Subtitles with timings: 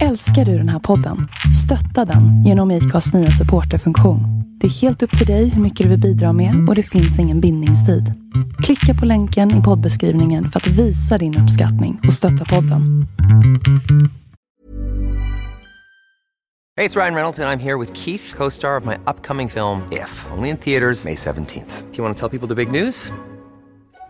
[0.00, 1.28] Älskar du den här podden?
[1.64, 4.20] Stötta den genom IKAs nya supporterfunktion.
[4.60, 7.18] Det är helt upp till dig hur mycket du vill bidra med och det finns
[7.18, 8.12] ingen bindningstid.
[8.62, 13.06] Klicka på länken i poddbeskrivningen för att visa din uppskattning och stötta podden.
[16.76, 19.50] Hej, det är Ryan Reynolds och jag är här med Keith, co-star of my upcoming
[19.50, 21.82] film If, only in theaters May 17th.
[21.90, 23.12] Do you want to tell people the big news?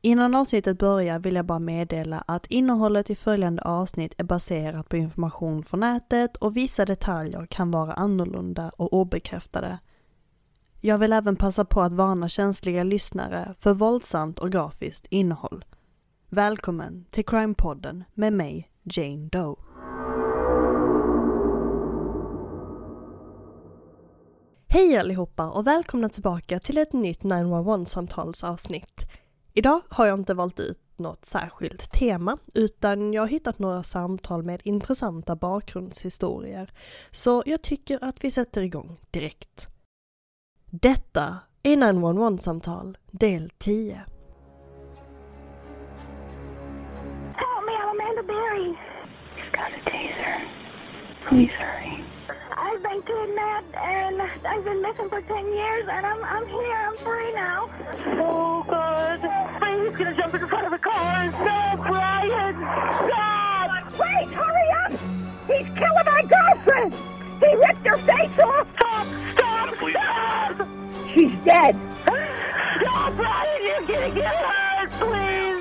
[0.00, 4.96] Innan avsnittet börjar vill jag bara meddela att innehållet i följande avsnitt är baserat på
[4.96, 9.78] information från nätet och vissa detaljer kan vara annorlunda och obekräftade.
[10.80, 15.64] Jag vill även passa på att varna känsliga lyssnare för våldsamt och grafiskt innehåll.
[16.28, 19.56] Välkommen till Crime-podden med mig, Jane Doe.
[24.68, 29.08] Hej allihopa och välkomna tillbaka till ett nytt 911-samtalsavsnitt.
[29.54, 34.42] Idag har jag inte valt ut något särskilt tema utan jag har hittat några samtal
[34.42, 36.72] med intressanta bakgrundshistorier.
[37.10, 39.68] Så jag tycker att vi sätter igång direkt.
[40.70, 43.94] Detta är 911-samtal del 10.
[47.34, 48.68] Help me, I'm Amanda Berry.
[49.36, 50.38] He's got a taser.
[51.28, 52.04] Please hurry.
[52.50, 56.96] I've been kidnapped and I've been missing for 10 years and I'm, I'm here, I'm
[57.06, 57.70] free now.
[58.24, 58.87] Oh, God.
[59.98, 61.28] I'm just gonna jump in front of a car.
[61.28, 62.54] Stop, Brian!
[63.08, 63.98] Stop!
[63.98, 64.92] Wait, hurry up!
[65.48, 66.94] He's killing my girlfriend!
[67.40, 68.68] He ripped her face off!
[68.76, 69.06] Stop!
[69.32, 69.74] Stop!
[69.90, 70.68] Stop!
[71.12, 71.76] She's dead!
[72.80, 73.64] Stop, Brian!
[73.64, 75.57] You're gonna get hurt, please!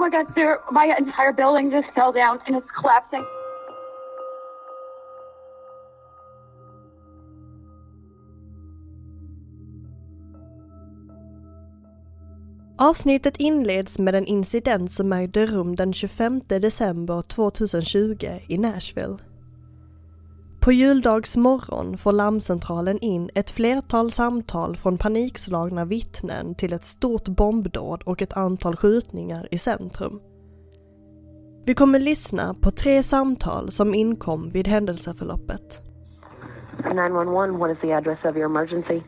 [0.00, 3.24] My god, there, my entire building just fell down and it's collapsing.
[12.78, 19.29] Avsnittet inleds med en incident som ägde rum den 25 december 2020 i Nashville.
[20.70, 28.02] På juldagsmorgon får larmcentralen in ett flertal samtal från panikslagna vittnen till ett stort bombdåd
[28.02, 30.20] och ett antal skjutningar i centrum.
[31.66, 35.82] Vi kommer lyssna på tre samtal som inkom vid händelseförloppet.
[36.84, 39.02] 911, what is the address of your emergency?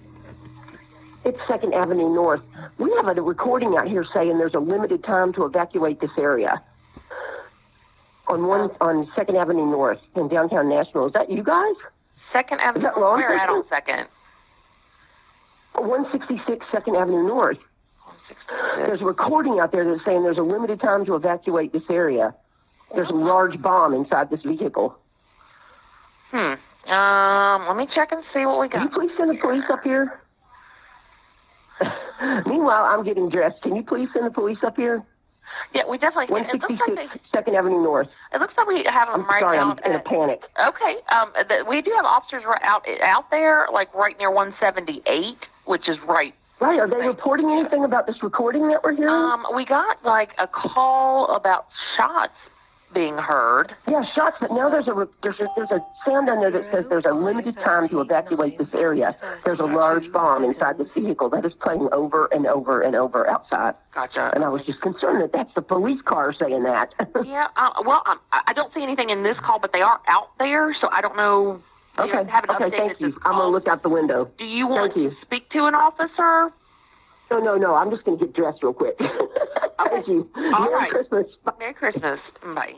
[1.25, 2.43] It's Second Avenue North.
[2.77, 6.61] We have a recording out here saying there's a limited time to evacuate this area.
[8.29, 11.07] On one on Second Avenue North in downtown Nashville.
[11.07, 11.75] Is that you guys?
[12.33, 12.85] Second Avenue.
[12.85, 13.65] that law Where at on?
[13.69, 14.07] Second?
[15.75, 17.59] 166 Second Avenue North.
[18.77, 22.35] There's a recording out there that's saying there's a limited time to evacuate this area.
[22.95, 24.97] There's a large bomb inside this vehicle.
[26.31, 26.55] Hmm.
[26.91, 28.99] Um, let me check and see what we Can you got.
[28.99, 30.21] please send the police up here?
[32.47, 33.63] Meanwhile, I'm getting dressed.
[33.63, 35.03] Can you please send the police up here?
[35.75, 36.45] Yeah, we definitely can.
[36.45, 38.09] It looks like 166 they, Second Avenue North.
[38.35, 39.73] it looks like we have them I'm right sorry, now.
[39.73, 40.41] I'm in a panic.
[40.57, 40.95] Okay.
[41.09, 45.03] Um, th- we do have officers right out out there, like right near 178,
[45.65, 46.35] which is right.
[46.61, 49.13] Right, are they reporting anything about this recording that we're hearing?
[49.13, 52.39] Um, we got like a call about shots
[52.95, 53.73] being heard.
[53.89, 56.85] yeah, shots, but now there's a, there's a there's a sound on there that says
[56.89, 59.17] there's a limited time to evacuate this area.
[59.45, 63.29] There's a large bomb inside this vehicle that is playing over and over and over
[63.29, 63.75] outside.
[63.95, 64.31] Gotcha.
[64.35, 66.91] And I was just concerned that that's the police car saying that.
[67.25, 67.47] Yeah.
[67.57, 70.29] Uh, well, um, I I don't see anything in this call, but they are out
[70.39, 71.63] there, so I don't know.
[71.99, 73.15] You okay, have okay, thank you.
[73.25, 74.31] I'm gonna look out the window.
[74.39, 75.11] Do you want Thank you.
[75.11, 76.53] to speak to an officer?
[77.31, 77.75] No, no, no.
[77.75, 78.97] I'm just gonna get dressed real quick.
[79.91, 80.29] thank you.
[80.37, 80.91] All Merry right.
[80.91, 81.27] Christmas.
[81.45, 81.53] Bye.
[81.59, 82.19] Merry Christmas.
[82.43, 82.75] Bye.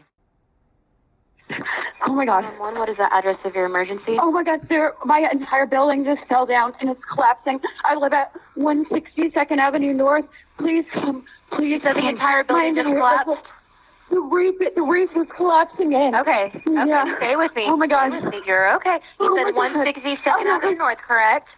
[2.06, 2.44] Oh my god.
[2.58, 4.17] One, what is the address of your emergency?
[4.20, 7.61] Oh my god, sir, my entire building just fell down and it's collapsing.
[7.85, 10.25] I live at 162nd Avenue North.
[10.58, 11.81] Please come, please.
[11.82, 13.46] So the entire building just collapsed?
[14.11, 16.14] The roof, the roof was collapsing in.
[16.14, 16.52] Okay.
[16.55, 16.62] Okay.
[16.67, 17.17] Yeah.
[17.19, 17.64] Stay with me.
[17.67, 18.11] Oh my god.
[18.11, 18.40] Stay with me.
[18.47, 18.99] You're okay.
[19.20, 21.49] You Oh said my 162nd Oh, Avenue North, correct?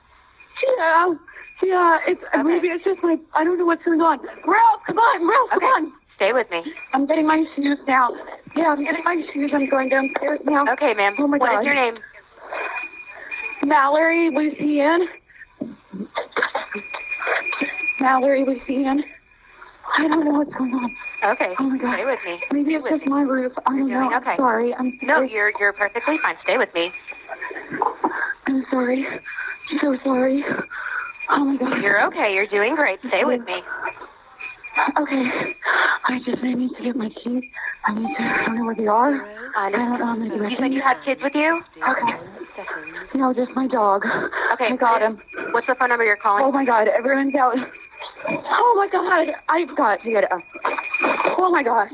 [0.78, 1.14] Yeah.
[1.62, 4.18] Yeah, it's maybe it's just my I don't know what's going on.
[4.46, 5.92] Ralph, come on, Ralph, come on.
[6.16, 6.62] Stay with me.
[6.92, 8.10] I'm getting my shoes now.
[8.56, 9.50] Yeah, I'm getting my shoes.
[9.54, 10.64] I'm going downstairs now.
[10.72, 11.14] Okay, ma'am.
[11.18, 11.64] Oh my What is God.
[11.66, 11.94] your name?
[13.64, 15.06] Mallory Lucienne.
[18.00, 19.02] Mallory, Lucian.
[19.98, 20.90] I don't know what's going on.
[21.24, 21.54] Okay.
[21.58, 21.94] Oh my God.
[21.96, 22.38] Stay with me.
[22.52, 23.10] Maybe Stay it's with just me.
[23.10, 23.52] my roof.
[23.66, 24.08] I don't You're know.
[24.08, 24.36] doing I'm okay.
[24.36, 24.74] sorry.
[24.74, 25.32] I'm No, sorry.
[25.32, 26.36] you're you're perfectly fine.
[26.44, 26.90] Stay with me.
[28.46, 29.06] I'm sorry.
[29.06, 30.44] I'm so sorry.
[31.30, 31.82] Oh my God.
[31.82, 32.32] You're okay.
[32.34, 33.00] You're doing great.
[33.08, 33.62] Stay with me.
[35.00, 35.24] Okay.
[36.08, 37.44] I just I need to get my keys.
[37.86, 38.22] I need to.
[38.22, 39.14] I don't know where they are.
[39.56, 40.04] I don't know.
[40.04, 41.62] I'm gonna do You said you had kids with you?
[41.76, 43.18] Okay.
[43.18, 44.04] No, just my dog.
[44.54, 44.68] Okay.
[44.72, 45.20] I got him.
[45.52, 46.44] What's the phone number you're calling?
[46.44, 47.54] Oh my God, everyone's out.
[48.28, 50.30] Oh my God, I've got to get it.
[51.38, 51.90] Oh my gosh.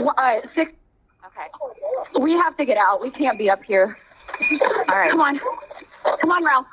[0.00, 0.72] Uh, six.
[1.26, 2.22] Okay.
[2.22, 3.00] We have to get out.
[3.02, 3.96] We can't be up here.
[4.90, 5.10] All right.
[5.10, 5.40] Come on.
[6.20, 6.66] Come on, Ralph.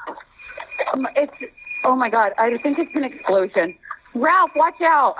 [0.93, 1.33] Um, it's.
[1.83, 3.75] Oh my God, I think it's an explosion.
[4.13, 5.15] Ralph, watch out.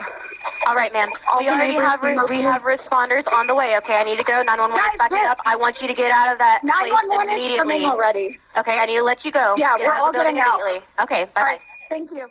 [0.67, 1.09] All right, ma'am.
[1.31, 3.75] All We already have re- we have responders on the way.
[3.83, 4.41] Okay, I need to go.
[4.41, 5.31] 911 Guys, is backing Rick.
[5.31, 5.37] up.
[5.45, 7.57] I want you to get out of that place 911 is immediately.
[7.57, 8.27] coming already.
[8.57, 9.55] Okay, I need to let you go.
[9.57, 10.59] Yeah, get we're out all of the building getting out.
[10.61, 10.87] immediately.
[11.01, 11.57] Okay, All bye.
[11.57, 11.61] right.
[11.89, 12.29] Thank you.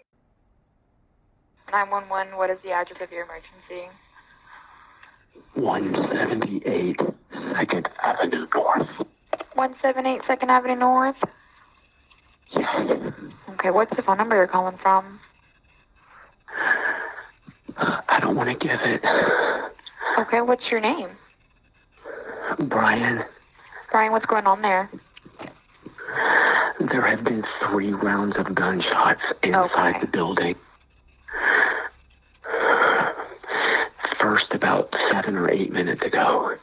[1.70, 2.36] 911.
[2.36, 3.90] What is the address of your emergency?
[5.54, 6.96] 178
[7.58, 8.88] Second Avenue North.
[9.54, 11.16] 178 Second Avenue North.
[12.54, 12.66] Yes.
[13.58, 15.20] Okay, what's the phone number you're calling from?
[17.80, 19.02] I don't want to give it.
[20.18, 21.08] Okay, what's your name?
[22.68, 23.22] Brian,
[23.90, 24.90] Brian, what's going on there?
[26.90, 30.00] there have been three rounds of gunshots inside Okay.
[30.00, 30.54] the building.
[34.18, 36.56] First about seven or eight minutes ago,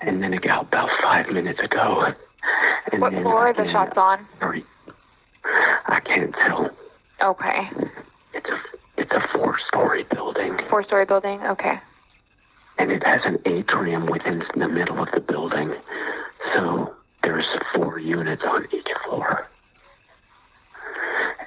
[0.00, 2.04] and then about about five minutes ago.
[2.92, 4.26] And What floor are the shots on?
[4.40, 4.64] three.
[5.44, 6.70] I can't tell.
[7.22, 7.68] Okay.
[8.34, 8.58] It's a
[8.98, 11.40] it's a four story building, Four story building?
[11.42, 11.74] Okay.
[12.78, 15.74] and it has an atrium within the middle of the building.
[16.54, 19.48] So there's four units on each floor.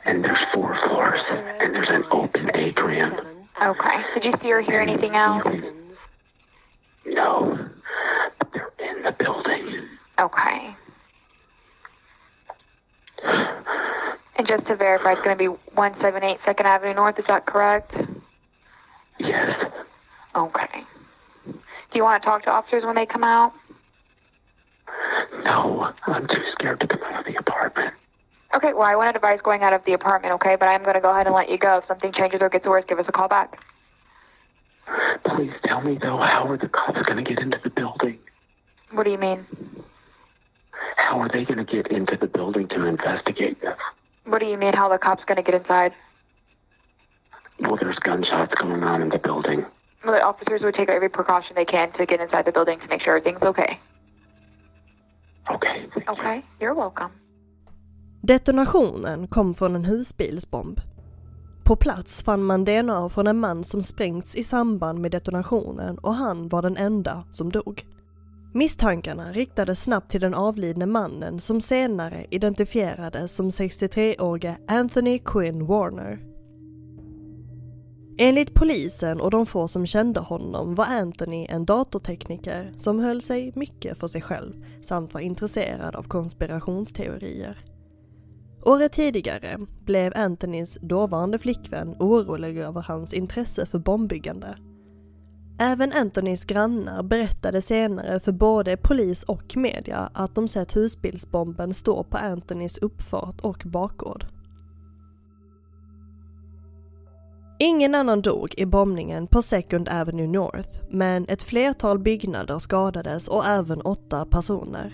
[0.05, 3.13] And there's four floors, and there's an open atrium.
[3.61, 3.97] Okay.
[4.15, 5.43] Did you see or hear anything else?
[7.05, 7.69] No,
[8.39, 9.87] but they're in the building.
[10.19, 10.75] Okay.
[14.37, 17.19] And just to verify, it's going to be 178 Second Avenue North.
[17.19, 17.93] Is that correct?
[19.19, 19.71] Yes,
[20.35, 20.83] Okay.
[21.45, 23.53] Do you want to talk to officers when they come out?
[25.43, 27.93] no, I'm too scared to come out of the apartment.
[28.55, 30.55] Okay, well, I wouldn't advise going out of the apartment, okay?
[30.59, 31.77] But I'm going to go ahead and let you go.
[31.77, 33.59] If something changes or gets worse, give us a call back.
[35.25, 38.17] Please tell me, though, how are the cops going to get into the building?
[38.91, 39.45] What do you mean?
[40.97, 43.77] How are they going to get into the building to investigate this?
[44.25, 45.93] What do you mean how the cops going to get inside?
[47.61, 49.65] Well, there's gunshots going on in the building.
[50.03, 52.87] Well, the officers would take every precaution they can to get inside the building to
[52.87, 53.79] make sure everything's okay.
[55.55, 55.89] Okay.
[55.93, 56.13] thank you.
[56.13, 57.09] Okay, you're welcome.
[58.21, 60.79] Detonationen kom från en husbilsbomb.
[61.63, 66.13] På plats fann man DNA från en man som sprängts i samband med detonationen och
[66.13, 67.85] han var den enda som dog.
[68.53, 76.28] Misstankarna riktades snabbt till den avlidne mannen som senare identifierades som 63-årige Anthony Quinn Warner.
[78.21, 83.51] Enligt polisen och de få som kände honom var Anthony en datortekniker som höll sig
[83.55, 87.57] mycket för sig själv samt var intresserad av konspirationsteorier.
[88.65, 94.57] Året tidigare blev Anthonys dåvarande flickvän orolig över hans intresse för bombbyggande.
[95.59, 102.03] Även Anthonys grannar berättade senare för både polis och media att de sett husbilsbomben stå
[102.03, 104.25] på Anthonys uppfart och bakgård.
[107.61, 113.45] Ingen annan dog i bombningen på Second Avenue North, men ett flertal byggnader skadades och
[113.45, 114.93] även åtta personer.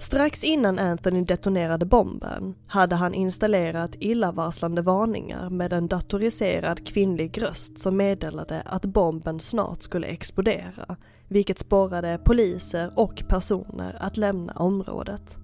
[0.00, 7.78] Strax innan Anthony detonerade bomben hade han installerat illavarslande varningar med en datoriserad kvinnlig röst
[7.78, 10.96] som meddelade att bomben snart skulle explodera,
[11.28, 15.38] vilket sporrade poliser och personer att lämna området.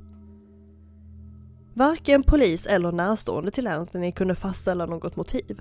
[1.78, 5.60] Varken polis eller närstående till Anthony kunde fastställa något motiv.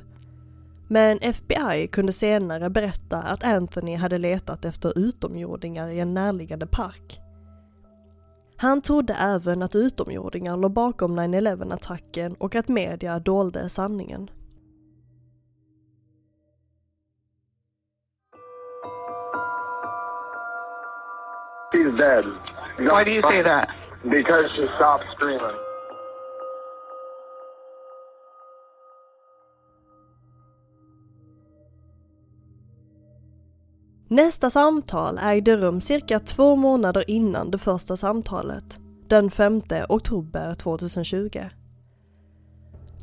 [0.88, 7.20] Men FBI kunde senare berätta att Anthony hade letat efter utomjordingar i en närliggande park.
[8.58, 14.30] Han trodde även att utomjordingar låg bakom 9-11-attacken och att media dolde sanningen.
[21.72, 22.26] She's dead.
[22.78, 23.70] Why do you say that?
[24.04, 25.65] Because she stopped screaming.
[34.08, 41.40] Nästa samtal ägde rum cirka två månader innan det första samtalet, den 5 oktober 2020.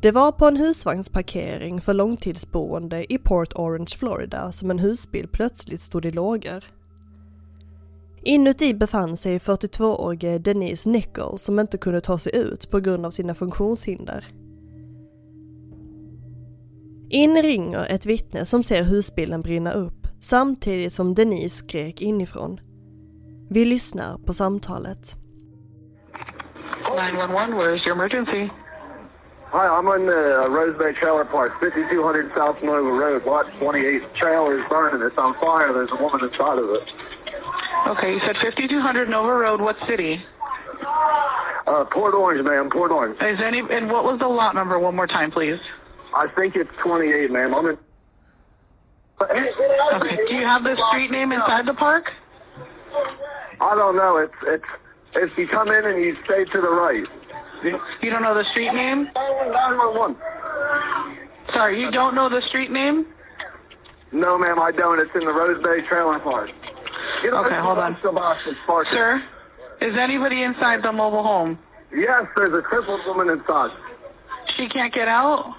[0.01, 5.81] Det var på en husvagnsparkering för långtidsboende i Port Orange, Florida som en husbil plötsligt
[5.81, 6.63] stod i lågor.
[8.21, 13.11] Inuti befann sig 42-årige Denise Nickel som inte kunde ta sig ut på grund av
[13.11, 14.25] sina funktionshinder.
[17.09, 22.59] In ringer ett vittne som ser husbilen brinna upp samtidigt som Denise skrek inifrån.
[23.49, 25.15] Vi lyssnar på samtalet.
[26.83, 28.51] 911, where is your emergency?
[29.53, 34.01] Hi, I'm on the uh, Rose Bay Trailer Park, 5200 South Nova Road, lot 28.
[34.21, 35.01] Trailer is burning.
[35.07, 35.69] It's on fire.
[35.73, 36.87] There's a woman inside of it.
[37.93, 39.61] Okay, you said 5200 Nova Road.
[39.61, 40.17] What city?
[41.67, 42.69] Uh, Port Orange, ma'am.
[42.71, 43.15] Port Orange.
[43.21, 44.79] Is any and what was the lot number?
[44.79, 45.59] One more time, please.
[46.15, 47.53] I think it's 28, ma'am.
[47.53, 47.77] I'm in.
[49.21, 49.45] Okay.
[50.29, 52.05] Do you have the street name inside the park?
[53.61, 54.17] I don't know.
[54.17, 54.65] It's it's
[55.15, 57.05] if you come in and you stay to the right.
[58.01, 59.07] You don't know the street name?
[59.15, 60.17] 911.
[61.53, 63.05] Sorry, you don't know the street name?
[64.11, 64.99] No, ma'am, I don't.
[64.99, 66.49] It's in the Rose Bay Trailer Park.
[67.23, 67.97] Get Okay, hold on.
[68.91, 69.23] Sir,
[69.81, 71.57] is anybody inside the mobile home?
[71.95, 73.71] Yes, there's a crippled woman inside.
[74.57, 75.55] She can't get out?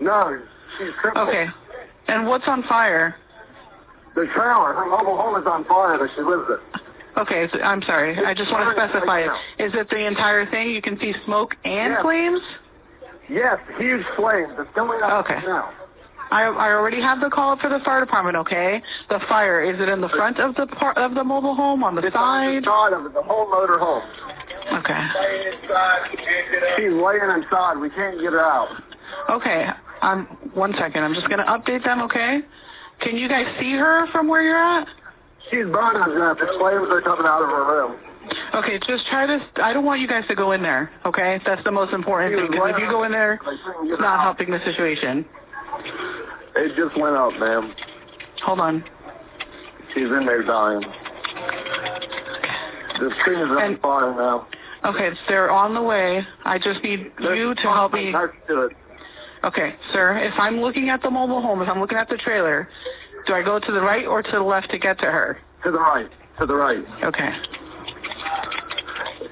[0.00, 0.38] No,
[0.78, 1.28] she's crippled.
[1.28, 1.46] Okay.
[2.08, 3.16] And what's on fire?
[4.14, 6.60] The trailer, her mobile home is on fire, but she lives it.
[7.20, 8.16] Okay, so, I'm sorry.
[8.24, 9.30] I just want to specify it.
[9.62, 10.70] Is it the entire thing?
[10.70, 12.02] You can see smoke and Yes.
[12.02, 12.40] flames?
[13.28, 14.52] Yes, huge flames.
[14.58, 15.40] It's going up Okay.
[15.46, 15.70] now.
[16.30, 18.82] I, I already have the call up for the fire department, okay?
[19.08, 21.94] The fire, is it in the front of the par- of the mobile home, on
[21.94, 22.62] the It's on side?
[22.64, 24.02] the side of it, the whole motor home.
[24.82, 25.02] Okay.
[26.76, 27.78] She's laying inside.
[27.78, 28.68] We can't get her out.
[29.30, 29.66] Okay.
[30.02, 31.02] Um, one second.
[31.02, 32.40] I'm just going to update them, okay?
[33.00, 34.88] Can you guys see her from where you're at?
[35.50, 36.38] She's burning to death.
[36.40, 37.96] The flames are coming out of her room.
[38.54, 39.38] Okay, just try to.
[39.62, 41.38] I don't want you guys to go in there, okay?
[41.46, 42.50] That's the most important thing.
[42.50, 45.24] Because if you go in there, it's not helping the situation.
[46.56, 47.74] It just went out, ma'am.
[48.44, 48.84] Hold on.
[49.94, 50.82] She's in there dying.
[52.98, 54.48] The screen is on fire now.
[54.84, 56.26] Okay, they're on the way.
[56.44, 58.14] I just need you to help me.
[58.48, 58.72] Do it.
[59.46, 62.68] Okay, sir, if I'm looking at the mobile home, if I'm looking at the trailer,
[63.28, 65.38] do I go to the right or to the left to get to her?
[65.62, 66.10] To the right.
[66.40, 66.82] To the right.
[67.04, 67.30] Okay.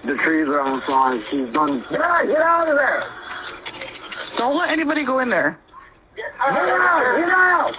[0.07, 1.19] The trees are on fire.
[1.33, 1.83] She's done.
[1.91, 2.27] Get out!
[2.27, 3.03] Get out of there!
[4.39, 5.59] Don't let anybody go in there.
[6.15, 6.55] Get out!
[6.55, 7.75] Get out!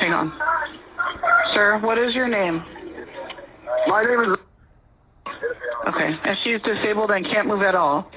[0.00, 0.32] Hang on.
[1.54, 2.64] Sir, what is your name?
[3.86, 4.36] My name is.
[5.86, 8.10] Okay, and she's disabled and can't move at all.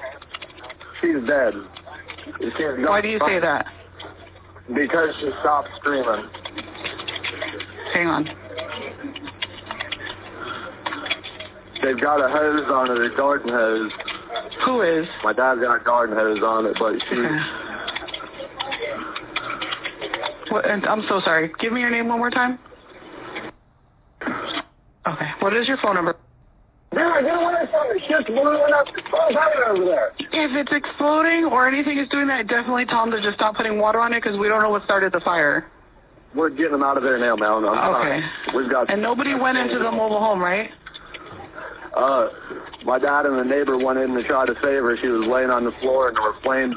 [1.04, 1.52] She's dead.
[2.40, 2.52] She's
[2.88, 3.66] Why do you say that?
[4.68, 6.24] Because she stopped screaming.
[7.92, 8.24] Hang on.
[11.82, 13.92] They've got a hose on it, a garden hose.
[14.64, 15.06] Who is?
[15.22, 17.16] My dad's got a garden hose on it, but she.
[20.50, 21.52] What, and I'm so sorry.
[21.60, 22.58] Give me your name one more time.
[25.06, 25.28] Okay.
[25.40, 26.16] What is your phone number?
[28.14, 28.92] Now, get away from me.
[28.94, 29.50] Shit's blowing up.
[29.74, 30.08] Over there?
[30.30, 33.78] If it's exploding or anything is doing that, definitely tell them to just stop putting
[33.78, 35.66] water on it because we don't know what started the fire.
[36.34, 37.62] We're getting them out of there now, Mel.
[37.62, 38.20] I'm Okay.
[38.20, 38.54] fine.
[38.56, 38.90] We've got.
[38.90, 40.70] And nobody went into the mobile home, right?
[41.94, 42.26] Uh,
[42.84, 44.96] my dad and the neighbor went in to try to save her.
[45.00, 46.74] She was laying on the floor, and there were flames.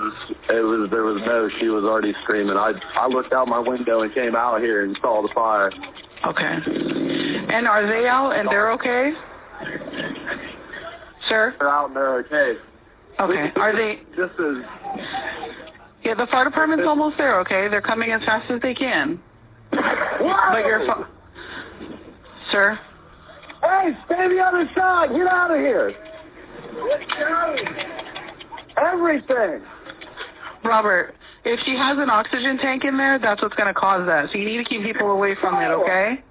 [0.53, 1.49] It was there was no.
[1.59, 2.55] She was already screaming.
[2.55, 5.71] I I looked out my window and came out here and saw the fire.
[6.21, 6.53] Okay.
[7.49, 9.09] And are they out and they're okay?
[11.29, 11.55] Sir?
[11.59, 12.59] They're out and they're okay.
[13.19, 13.51] Okay.
[13.55, 14.01] Are they?
[14.15, 14.57] This is.
[16.03, 17.39] Yeah, the fire department's almost there.
[17.41, 19.19] Okay, they're coming as fast as they can.
[19.71, 21.05] But your phone,
[22.51, 22.79] sir.
[23.61, 25.09] Hey, stay the other side.
[25.09, 25.93] Get out of here.
[28.77, 29.65] Everything.
[30.63, 34.29] Robert, if she has an oxygen tank in there, that's what's going to cause that.
[34.31, 36.23] So you need to keep people away from it, okay?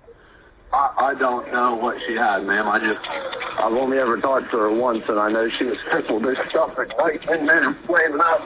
[0.72, 2.68] I, I don't know what she had, ma'am.
[2.68, 3.00] I just,
[3.60, 6.24] I've only ever talked to her once, and I know she was crippled.
[6.24, 8.40] There's stuff at night and then it's flaming up.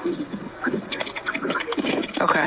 [2.21, 2.47] Okay.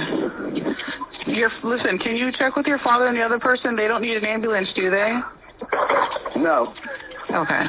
[1.34, 3.76] Your listen, can you check with your father and the other person?
[3.76, 5.20] They don't need an ambulance, do they?
[6.38, 6.74] No.
[7.34, 7.64] Okay.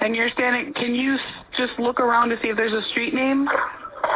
[0.00, 0.72] And you're standing.
[0.74, 1.16] Can you
[1.58, 3.46] just look around to see if there's a street name,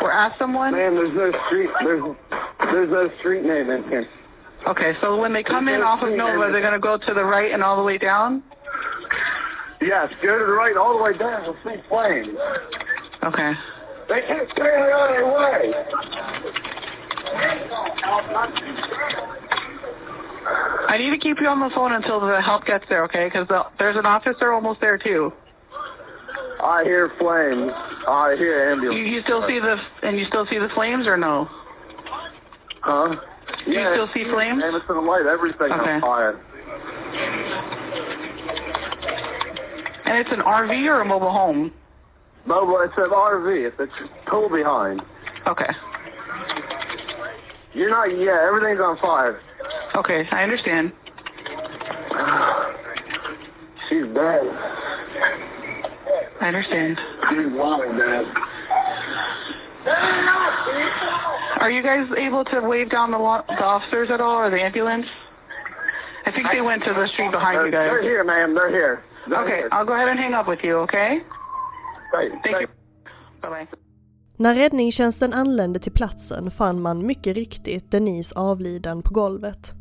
[0.00, 0.73] or ask someone?
[0.73, 1.71] Ma'am, there's no street.
[1.85, 2.17] There's,
[2.73, 4.09] there's no street name in here.
[4.69, 7.52] Okay, so when they come in off of Nova, they're gonna go to the right
[7.52, 8.42] and all the way down.
[9.81, 11.45] Yes, go to the right all the way down.
[11.45, 12.38] You'll see flames.
[13.25, 13.52] Okay.
[14.09, 15.73] They can't stay out of their way.
[20.88, 23.25] I need to keep you on the phone until the help gets there, okay?
[23.26, 25.33] Because the, there's an officer almost there too.
[26.62, 27.73] I hear flames.
[28.07, 29.09] I hear You, ambulance.
[29.11, 29.76] you still see the
[30.07, 31.49] and you still see the flames or no?
[32.83, 33.16] Huh?
[33.64, 34.61] Do you Yeah, still see flames?
[34.62, 35.90] Jameson and light, everything Okay.
[35.92, 36.37] on fire.
[40.07, 41.73] And it's an RV or a mobile home?
[42.45, 43.66] Mobile, it's an RV.
[43.69, 43.92] It's, it's
[44.28, 45.00] total behind.
[45.47, 45.71] Okay.
[47.75, 49.40] You're not, yeah, everything's on fire.
[49.95, 50.92] Okay, I understand.
[53.88, 54.42] She's dead.
[56.40, 56.99] I understand.
[57.28, 58.25] She's lying dead.
[61.62, 64.62] Are you guys able to wave down the, lo- the officers at all or the
[64.69, 65.07] ambulance?
[66.26, 67.88] I think they went to the street behind you guys.
[67.90, 68.50] they're here, ma'am.
[68.54, 68.95] They're here.
[69.28, 69.69] They're Okay, here.
[69.73, 71.11] I'll go ahead and hang up with you, okay?
[72.12, 72.33] Great.
[72.45, 72.69] Thank you.
[73.42, 73.66] Bye-bye.
[74.37, 79.73] När räddningstjänsten anlände till platsen fann man mycket riktigt Denise avliden på golvet.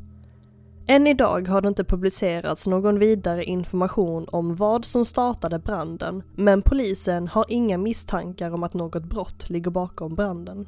[0.88, 6.62] Än idag har det inte publicerats någon vidare information om vad som startade branden, men
[6.62, 10.68] polisen har inga misstankar om att något brott ligger bakom branden.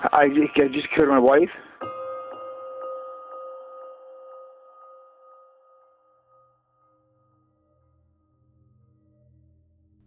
[0.00, 1.50] I just, I just killed my wife.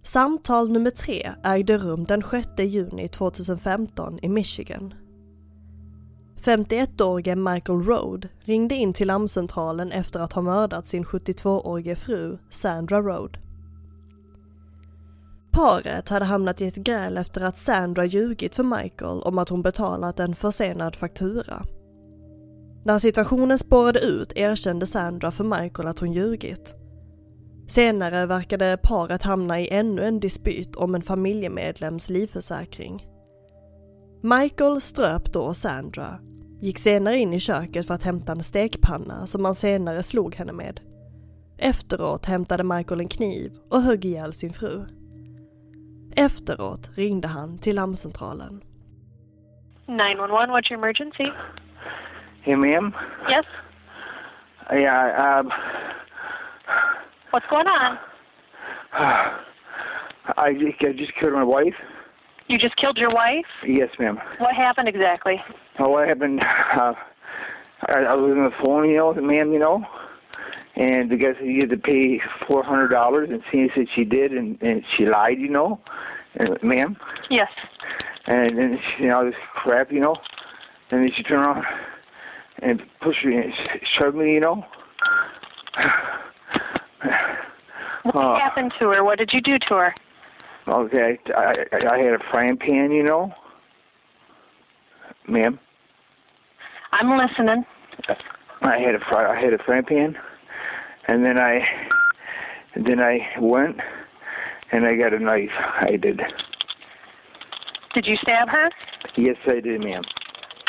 [0.04, 4.94] Samtal nummer tre ägde rum den 6 juni 2015 i Michigan.
[6.38, 13.02] 51-årige Michael Road ringde in till larmcentralen efter att ha mördat sin 72-årige fru Sandra
[13.02, 13.38] Road.
[15.52, 19.62] Paret hade hamnat i ett gräl efter att Sandra ljugit för Michael om att hon
[19.62, 21.66] betalat en försenad faktura.
[22.84, 26.76] När situationen spårade ut erkände Sandra för Michael att hon ljugit.
[27.68, 33.08] Senare verkade paret hamna i ännu en dispyt om en familjemedlems livförsäkring.
[34.22, 36.20] Michael ströp då Sandra,
[36.62, 40.54] gick senare in i köket för att hämta en stekpanna som han senare slog henne
[40.54, 40.80] med.
[41.58, 44.86] Efteråt hämtade Michael en kniv och högg ihjäl sin fru.
[46.16, 48.62] Efteråt ringde han till larmcentralen.
[49.88, 51.32] 911, what's your emergency?
[52.42, 52.94] Hey, ma'am.
[53.30, 53.46] Yes?
[54.72, 55.52] Yeah, um,
[57.32, 57.98] What's going on?
[60.38, 61.76] I just, I just killed my wife.
[62.48, 63.46] You just killed your wife?
[63.68, 64.20] Yes, ma'am.
[64.40, 65.42] What happened exactly?
[65.78, 66.42] Oh, what happened?
[66.42, 66.94] Uh,
[67.88, 69.86] I, I was on the phone, you know, the ma'am, you know,
[70.80, 74.06] and the guy said you had to pay four hundred dollars, and she said she
[74.06, 75.80] did, and, and she lied, you know,
[76.36, 76.96] and, ma'am.
[77.30, 77.50] Yes.
[78.26, 80.16] And then she, you know, this crap, you know,
[80.90, 81.66] and then she turned around
[82.62, 83.54] and pushed me and
[83.98, 84.64] shoved me, you know.
[88.04, 89.04] What Uh, happened to her?
[89.04, 89.96] What did you do to her?
[90.68, 93.34] Okay, I, I, I had a frying pan, you know,
[95.28, 95.60] ma'am.
[96.92, 97.66] I'm listening.
[98.62, 100.16] I had a fry, I had a frying pan,
[101.10, 101.60] and then I,
[102.76, 103.78] then I went,
[104.72, 105.50] and I got a knife.
[105.82, 106.22] I did.
[107.96, 108.70] Did you stab her?
[109.18, 110.04] Yes, I did, ma'am.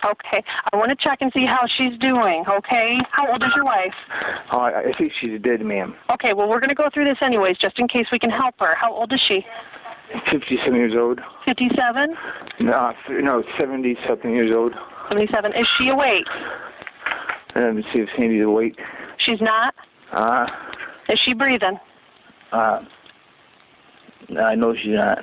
[0.03, 0.43] Okay.
[0.73, 2.97] I want to check and see how she's doing, okay?
[3.11, 3.93] How old is your wife?
[4.51, 5.95] Oh, I, think she's dead, ma'am.
[6.11, 8.55] Okay, well, we're going to go through this anyways, just in case we can help
[8.61, 8.75] her.
[8.75, 9.45] How old is she?
[10.33, 11.21] Fifty-seven years old.
[11.45, 12.17] 57?
[12.61, 14.73] No, no, seventy-something years old.
[15.11, 15.53] 77.
[15.53, 16.25] Is she awake?
[17.55, 18.81] Let me see if Sandy's awake.
[19.19, 19.75] She's not?
[20.13, 20.47] Uh,
[21.09, 21.79] Is she breathing?
[22.53, 22.81] uh,
[24.41, 25.19] I know she's not.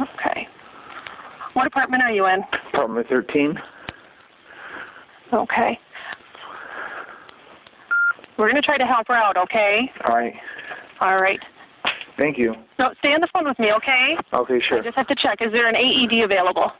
[0.00, 0.46] Okay.
[1.54, 2.40] What apartment are you in?
[2.72, 3.54] Apartment thirteen.
[5.32, 5.78] Okay.
[8.38, 9.90] We're going to try to help her out, okay?
[10.08, 10.32] All right.
[11.02, 11.38] All right.
[12.16, 12.54] Thank you.
[12.78, 14.16] No, stay on the phone with me, okay?
[14.32, 14.78] Okay, sure.
[14.80, 15.38] I just have to check.
[15.42, 16.72] Is there an AED available?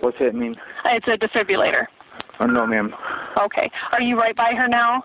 [0.00, 0.54] What's that mean?
[0.84, 1.86] Uh, It's a defibrillator.
[2.38, 2.94] Oh, no, ma'am.
[3.40, 3.70] Okay.
[3.92, 5.02] Are you right by her now?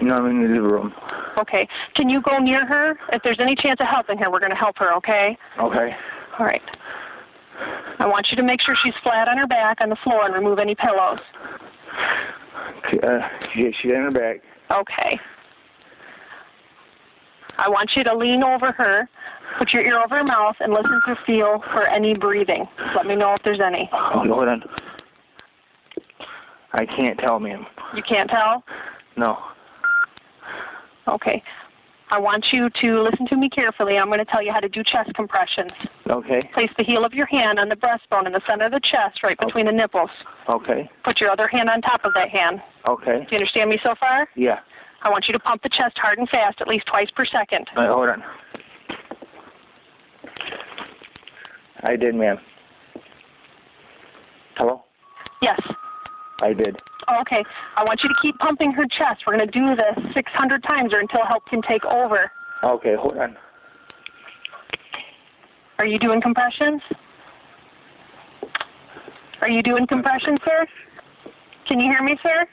[0.00, 0.92] No, I'm in the living room.
[1.38, 1.68] Okay.
[1.94, 2.98] Can you go near her?
[3.12, 5.36] If there's any chance of helping her, we're going to help her, okay?
[5.60, 5.96] Okay.
[6.38, 6.62] All right.
[7.98, 10.34] I want you to make sure she's flat on her back on the floor and
[10.34, 11.20] remove any pillows.
[13.02, 13.18] Uh,
[13.52, 14.42] she, she's on her back.
[14.70, 15.18] Okay.
[17.56, 19.08] I want you to lean over her,
[19.58, 22.66] put your ear over her mouth, and listen to feel for any breathing.
[22.96, 23.88] Let me know if there's any.
[23.92, 24.62] Hold hold on.
[26.74, 27.64] I can't tell, ma'am.
[27.94, 28.64] You can't tell?
[29.16, 29.38] No.
[31.06, 31.42] Okay.
[32.10, 33.96] I want you to listen to me carefully.
[33.96, 35.72] I'm going to tell you how to do chest compressions.
[36.10, 36.50] Okay.
[36.52, 39.22] Place the heel of your hand on the breastbone in the center of the chest,
[39.22, 40.10] right between the nipples.
[40.48, 40.90] Okay.
[41.04, 42.60] Put your other hand on top of that hand.
[42.86, 43.20] Okay.
[43.20, 44.28] Do you understand me so far?
[44.36, 44.58] Yeah.
[45.02, 47.68] I want you to pump the chest hard and fast, at least twice per second.
[47.76, 48.22] Right, hold on.
[51.82, 52.38] I did, ma'am.
[54.56, 54.82] Hello?
[55.42, 55.60] Yes.
[56.42, 56.76] I did.
[57.20, 57.44] Okay.
[57.76, 59.22] I want you to keep pumping her chest.
[59.26, 62.30] We're going to do this 600 times or until help can take over.
[62.62, 63.36] Okay, hold on.
[65.78, 66.80] Are you doing compressions?
[69.40, 70.66] Are you doing compressions, sir?
[71.68, 72.46] Can you hear me, sir?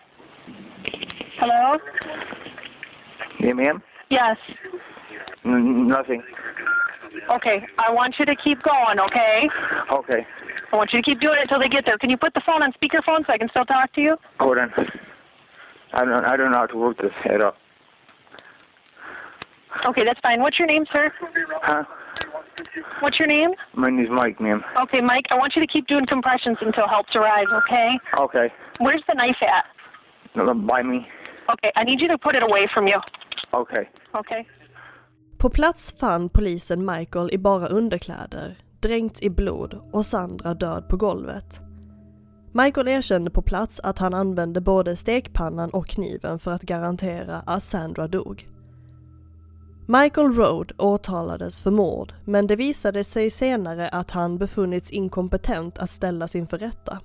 [1.40, 1.78] Hello?
[3.40, 3.82] Yeah, ma'am?
[4.10, 4.38] Yes.
[5.46, 6.22] N- nothing.
[7.30, 7.66] Okay.
[7.78, 9.48] I want you to keep going, okay?
[9.92, 10.26] Okay.
[10.72, 11.98] I want you to keep doing it until they get there.
[11.98, 14.18] Can you put the phone on speakerphone so I can still talk to you?
[14.40, 14.72] Hold on.
[15.94, 16.26] I don't.
[16.26, 17.56] I don't know how to work this head up.
[19.86, 20.42] Okay, that's fine.
[20.42, 21.12] What's your name, sir?
[21.62, 21.84] Huh?
[23.02, 23.52] What's your name?
[23.74, 24.62] My name's Mike, ma'am.
[24.84, 27.90] Okay, Mike, I want you to keep doing compressions until help's arrives, okay?
[28.20, 28.54] Okay.
[28.80, 29.66] Where's the knife at?
[30.68, 31.08] By me.
[31.54, 33.00] Okay, I need you to put it away from you.
[33.54, 33.90] Okay.
[34.16, 34.46] Okay.
[35.38, 40.98] På plats fann polisen Michael i bara underkläder, dränkt i blod och Sandra död på
[40.98, 41.62] golvet.
[42.54, 47.64] Michael erkände på plats att han använde både stekpannan och kniven för att garantera att
[47.64, 48.48] Sandra dog.
[49.88, 55.90] Michael Road åtalades för mord, men det visade sig senare att han befunnits inkompetent att
[55.90, 57.00] ställas inför rätta.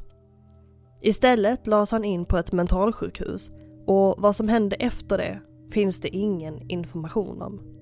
[1.02, 3.50] Istället lades han in på ett mentalsjukhus
[3.86, 7.75] och vad som hände efter det finns det ingen information om.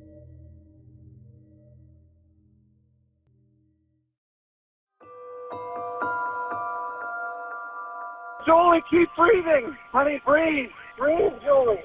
[8.46, 9.74] Jolie, keep breathing.
[9.92, 10.70] Honey, breathe.
[10.98, 11.84] Breathe, Jolie.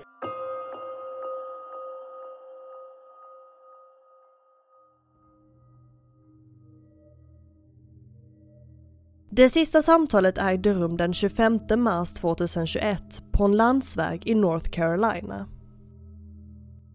[9.31, 15.47] Det sista samtalet ägde rum den 25 mars 2021 på en landsväg i North Carolina.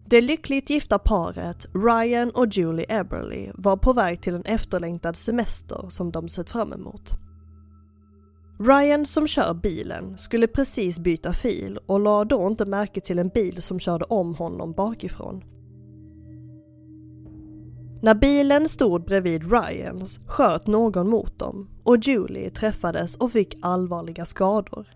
[0.05, 5.85] Det lyckligt gifta paret Ryan och Julie Eberly var på väg till en efterlängtad semester
[5.89, 7.24] som de sett fram emot.
[8.59, 13.29] Ryan som kör bilen skulle precis byta fil och la då inte märke till en
[13.29, 15.43] bil som körde om honom bakifrån.
[18.01, 24.25] När bilen stod bredvid Ryans sköt någon mot dem och Julie träffades och fick allvarliga
[24.25, 24.87] skador.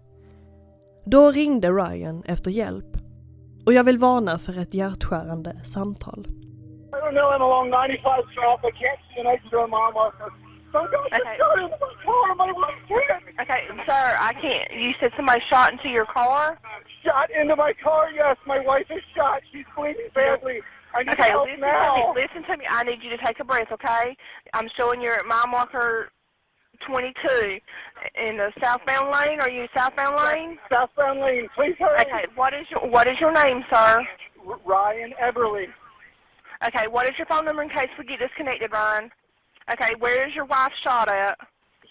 [1.05, 2.97] Då ringde Ryan efter hjälp.
[3.65, 6.25] Och jag vill varna för ett hjärtskärande samtal.
[6.27, 8.03] I don't know, I'm along 95
[8.35, 8.65] South.
[8.65, 9.89] I can't see an exit on my
[10.73, 10.91] marker.
[10.91, 12.35] Some guy just shot into my car.
[12.35, 13.23] My wife can't.
[13.41, 14.71] Okay, sir, I can't.
[14.73, 16.59] You said somebody shot into your car?
[17.05, 18.37] Shot into my car, yes.
[18.45, 19.41] My wife is shot.
[19.51, 20.59] She's bleeding badly.
[20.93, 22.13] I need Okay, help listen now.
[22.13, 22.21] to me.
[22.27, 22.65] Listen to me.
[22.69, 24.15] I need you to take a breath, okay?
[24.53, 26.09] I'm showing you at mile marker
[26.87, 27.59] 22
[28.15, 29.39] in the southbound lane.
[29.39, 30.57] Are you southbound lane?
[30.69, 31.47] Southbound lane.
[31.55, 32.01] Please hurry.
[32.01, 34.01] Okay, what is your what is your name, sir?
[34.47, 35.65] R- Ryan Eberly.
[36.65, 39.11] Okay, what is your phone number in case we get disconnected, Ryan?
[39.71, 41.37] Okay, where is your wife shot at?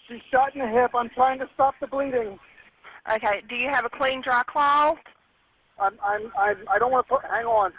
[0.07, 0.91] She's shot in the hip.
[0.95, 2.37] I'm trying to stop the bleeding.
[3.11, 4.97] Okay, do you have a clean, dry cloth?
[5.79, 7.71] I'm, I'm, I'm, I don't want to put, hang on.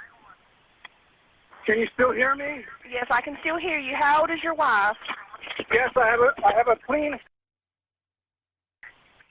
[1.66, 2.64] Can you still hear me?
[2.90, 3.94] Yes, I can still hear you.
[3.98, 4.96] How old is your wife?
[5.74, 7.14] Yes, I have a, I have a clean.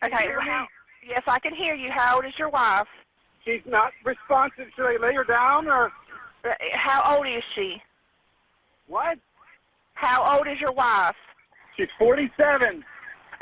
[0.03, 0.67] Okay, how,
[1.05, 1.89] yes, I can hear you.
[1.93, 2.88] How old is your wife?
[3.43, 4.67] She's not responsive.
[4.75, 5.91] Should I lay her down or?
[6.45, 7.82] Uh, How old is she?
[8.88, 9.17] What?
[9.99, 11.15] How old is your wife?
[11.75, 12.83] She's 47.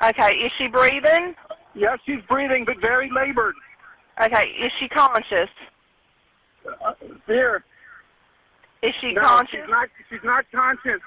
[0.04, 1.36] Okay, is she breathing?
[1.76, 3.54] Yes, she's breathing, but very labored.
[4.20, 5.50] Okay, is she conscious?
[6.66, 6.94] Uh,
[7.28, 7.64] here.
[8.82, 9.50] Is she no, conscious?
[9.52, 9.88] she's not.
[10.10, 11.02] She's not conscious.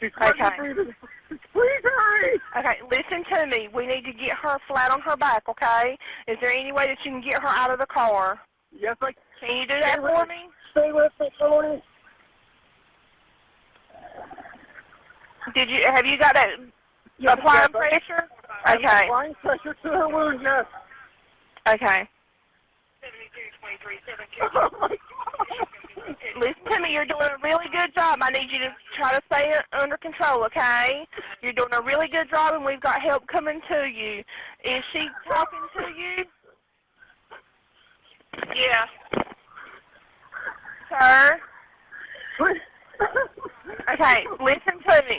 [0.00, 0.56] She's Okay.
[0.56, 0.94] breathing.
[1.28, 2.40] Please hurry.
[2.56, 3.68] Okay, listen to me.
[3.74, 5.96] We need to get her flat on her back, okay?
[6.26, 8.40] Is there any way that you can get her out of the car?
[8.72, 9.12] Yes, I.
[9.40, 10.34] Can Can you do that for me.
[10.34, 10.50] me?
[10.72, 11.82] Stay with me, Tony.
[15.54, 16.48] Did you have you got that
[17.18, 18.28] Yes, applying yes, I- pressure?
[18.64, 19.04] I'm Okay.
[19.04, 20.40] applying pressure to her wound.
[20.42, 20.66] Yes.
[21.68, 22.08] Okay.
[24.42, 24.98] Oh my God.
[26.36, 26.92] listen to me.
[26.92, 28.18] You're doing a really good job.
[28.22, 31.06] I need you to try to stay under control, okay?
[31.42, 34.22] You're doing a really good job, and we've got help coming to you.
[34.64, 36.24] Is she talking to you?
[38.54, 38.86] Yeah.
[40.90, 41.40] Sir?
[43.94, 45.18] Okay, listen to me.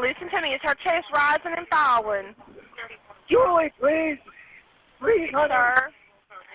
[0.00, 0.54] Listen to me.
[0.54, 2.34] Is her chest rising and falling?
[3.28, 4.18] Julie, please.
[5.00, 5.30] Please.
[5.32, 5.90] Sir?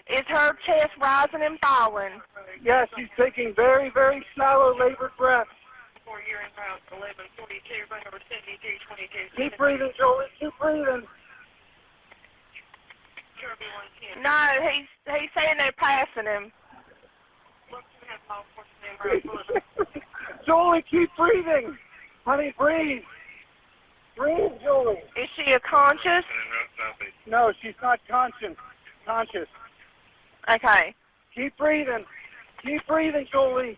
[0.10, 2.20] Is her chest rising and falling?
[2.64, 5.50] Yes, she's taking very, very shallow labored breaths.
[9.38, 10.26] Keep breathing, Julie.
[10.40, 11.04] Keep breathing.
[14.22, 14.38] No,
[14.70, 16.52] he's he's saying they're passing him.
[20.46, 21.78] Julie, keep breathing.
[22.26, 23.02] Honey, breathe.
[24.18, 25.02] Breathe, Julie.
[25.16, 26.26] Is she a conscious?
[27.28, 28.56] No, she's not conscious.
[29.06, 29.48] Conscious.
[30.50, 30.94] Okay.
[31.36, 32.06] Keep breathing.
[32.64, 33.76] Keep breathing, Julie.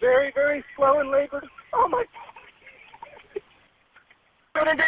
[0.00, 1.46] Very, very slow and labored.
[1.72, 2.04] Oh my.
[4.54, 4.84] You're gonna do.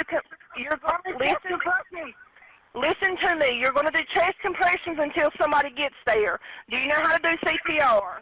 [0.56, 2.14] You're going to listen.
[2.74, 3.58] Listen to me.
[3.58, 6.40] You're going to do chest compressions until somebody gets there.
[6.68, 8.18] Do you know how to do CPR?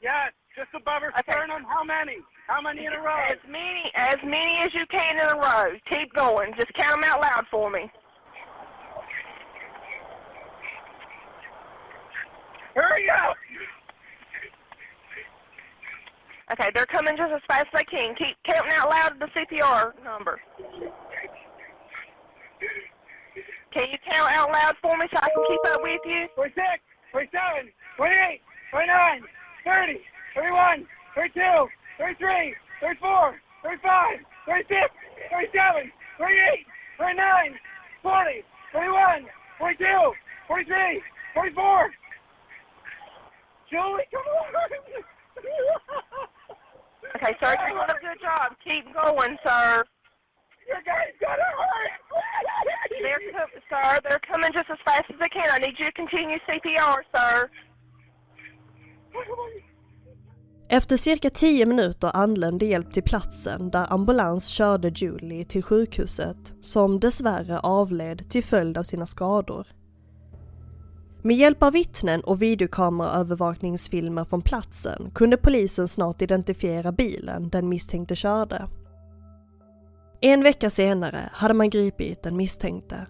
[0.00, 1.66] Yes, just above her sternum.
[1.66, 2.18] How many?
[2.48, 3.16] How many in a row?
[3.30, 5.72] As many as many as you can in a row.
[5.88, 6.52] Keep going.
[6.56, 7.90] Just count them out loud for me.
[12.74, 13.36] Hurry up!
[16.52, 18.14] Okay, they're coming just as fast as they can.
[18.14, 20.38] Keep counting out loud the CPR number.
[23.72, 26.28] Can you count out loud for me so I can keep up with you?
[26.36, 26.64] 26,
[27.12, 29.22] 27, 28, 29,
[29.64, 30.00] 30,
[30.34, 30.86] 31,
[31.16, 31.40] 32,
[31.96, 34.76] 33, 34, 35, 36,
[35.32, 36.66] 37, 38,
[37.00, 37.56] 39,
[38.04, 39.24] 40, 41,
[39.56, 40.12] 42,
[40.46, 41.00] 43,
[41.32, 41.90] 44.
[43.72, 44.52] Julie, come on!
[47.16, 48.52] Okay, sir, you're doing a good job.
[48.62, 49.84] Keep going, sir.
[50.68, 51.90] You guys gotta hurry!
[53.02, 55.48] They're co- sir, they're coming just as fast as they can.
[55.50, 57.48] I need you to continue CPR, sir.
[60.68, 67.00] Efter cirka 10 minuter anlände hjälp till platsen där ambulans körde Julie till sjukhuset som
[67.00, 69.66] dessvärre avled till följd av sina skador.
[71.22, 78.16] Med hjälp av vittnen och videokameraövervakningsfilmer från platsen kunde polisen snart identifiera bilen den misstänkte
[78.16, 78.68] körde.
[80.20, 83.06] En vecka senare hade man gripit den misstänkte,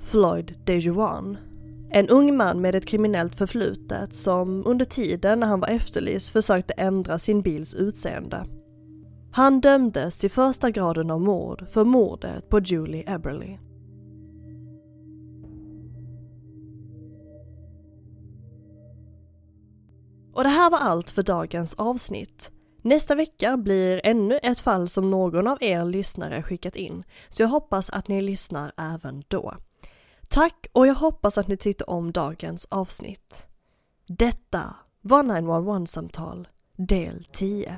[0.00, 1.36] Floyd DeJuan.
[1.96, 6.72] En ung man med ett kriminellt förflutet som under tiden när han var efterlyst försökte
[6.72, 8.44] ändra sin bils utseende.
[9.32, 13.58] Han dömdes till första graden av mord för mordet på Julie Eberly.
[20.32, 22.50] Och det här var allt för dagens avsnitt.
[22.82, 27.48] Nästa vecka blir ännu ett fall som någon av er lyssnare skickat in, så jag
[27.48, 29.54] hoppas att ni lyssnar även då.
[30.34, 33.46] Tack och jag hoppas att ni tyckte om dagens avsnitt.
[34.06, 37.76] Detta var 911-samtal del 10.